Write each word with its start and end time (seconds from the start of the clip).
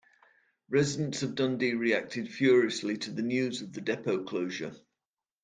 Residents 0.67 1.21
of 1.21 1.35
Dundee 1.35 1.75
reacted 1.75 2.27
furiously 2.33 2.97
to 2.97 3.11
the 3.11 3.21
news 3.21 3.61
of 3.61 3.71
the 3.71 3.81
depot 3.81 4.23
closure. 4.23 4.71